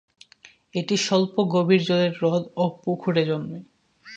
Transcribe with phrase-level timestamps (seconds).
[0.73, 3.59] এটি স্বল্প গভীর জলের হ্রদ ও পুকুরে জন্মে।